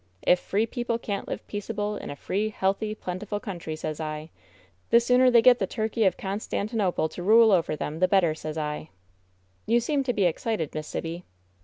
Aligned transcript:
If 0.23 0.39
free 0.39 0.65
people 0.65 0.97
can't 0.97 1.27
live 1.27 1.45
peaceable 1.45 1.95
in 1.95 2.09
a 2.09 2.15
free, 2.15 2.49
healthy, 2.49 2.95
plentiful 2.95 3.39
country, 3.39 3.75
sez 3.75 3.99
I, 3.99 4.31
the 4.89 4.99
sooner 4.99 5.29
they 5.29 5.43
get 5.43 5.59
the 5.59 5.67
Turkey 5.67 6.05
of 6.05 6.17
Constantinople 6.17 7.07
to 7.09 7.21
rule 7.21 7.51
over 7.51 7.75
them 7.75 7.99
the 7.99 8.07
better, 8.07 8.33
sez 8.33 8.57
I.'^ 8.57 8.89
^^You 9.71 9.79
seem 9.79 10.01
to 10.01 10.11
be 10.11 10.23
excited. 10.25 10.73
Miss 10.73 10.87
Sibby." 10.87 11.23